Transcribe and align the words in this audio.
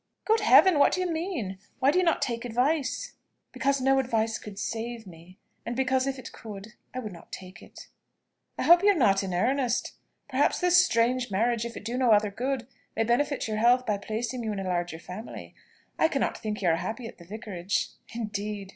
"Good 0.25 0.39
Heaven! 0.39 0.79
what 0.79 0.93
do 0.93 1.01
you 1.01 1.11
mean? 1.11 1.59
Why 1.77 1.91
do 1.91 1.99
you 1.99 2.03
not 2.03 2.23
take 2.23 2.43
advice?" 2.43 3.13
"Because 3.51 3.79
no 3.79 3.99
advice 3.99 4.39
could 4.39 4.57
save 4.57 5.05
me; 5.05 5.37
and 5.63 5.75
because 5.75 6.07
if 6.07 6.17
it 6.17 6.31
could, 6.31 6.73
I 6.91 6.97
would 6.97 7.13
not 7.13 7.31
take 7.31 7.61
it." 7.61 7.87
"I 8.57 8.63
hope 8.63 8.81
you 8.81 8.89
are 8.89 8.95
not 8.95 9.21
in 9.21 9.31
earnest. 9.31 9.93
Perhaps 10.27 10.59
this 10.59 10.83
strange 10.83 11.29
marriage, 11.29 11.65
if 11.65 11.77
it 11.77 11.85
do 11.85 11.99
no 11.99 12.13
other 12.13 12.31
good, 12.31 12.65
may 12.95 13.03
benefit 13.03 13.47
your 13.47 13.57
health 13.57 13.85
by 13.85 13.99
placing 13.99 14.43
you 14.43 14.51
in 14.51 14.59
a 14.59 14.63
larger 14.63 14.97
family. 14.97 15.53
I 15.99 16.07
cannot 16.07 16.35
think 16.35 16.63
you 16.63 16.69
are 16.69 16.77
happy 16.77 17.05
at 17.07 17.19
the 17.19 17.23
Vicarage." 17.25 17.89
"Indeed!" 18.11 18.69